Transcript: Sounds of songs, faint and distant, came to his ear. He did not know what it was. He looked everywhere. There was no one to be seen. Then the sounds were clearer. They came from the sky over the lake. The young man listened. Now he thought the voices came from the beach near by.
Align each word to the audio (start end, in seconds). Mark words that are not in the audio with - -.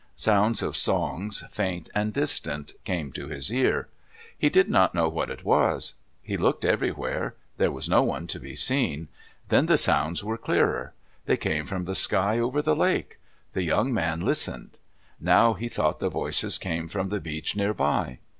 Sounds 0.15 0.63
of 0.63 0.75
songs, 0.75 1.43
faint 1.51 1.87
and 1.93 2.11
distant, 2.11 2.73
came 2.85 3.11
to 3.11 3.27
his 3.27 3.53
ear. 3.53 3.87
He 4.35 4.49
did 4.49 4.67
not 4.67 4.95
know 4.95 5.07
what 5.07 5.29
it 5.29 5.43
was. 5.43 5.93
He 6.23 6.37
looked 6.37 6.65
everywhere. 6.65 7.35
There 7.57 7.69
was 7.69 7.87
no 7.87 8.01
one 8.01 8.25
to 8.25 8.39
be 8.39 8.55
seen. 8.55 9.09
Then 9.49 9.67
the 9.67 9.77
sounds 9.77 10.23
were 10.23 10.39
clearer. 10.39 10.95
They 11.27 11.37
came 11.37 11.67
from 11.67 11.85
the 11.85 11.93
sky 11.93 12.39
over 12.39 12.63
the 12.63 12.75
lake. 12.75 13.19
The 13.53 13.61
young 13.61 13.93
man 13.93 14.21
listened. 14.21 14.79
Now 15.19 15.53
he 15.53 15.67
thought 15.69 15.99
the 15.99 16.09
voices 16.09 16.57
came 16.57 16.87
from 16.87 17.09
the 17.09 17.19
beach 17.19 17.55
near 17.55 17.75
by. 17.75 18.17